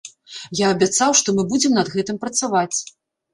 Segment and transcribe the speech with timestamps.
[0.59, 2.77] Я абяцаў, што мы будзем над гэтым працаваць.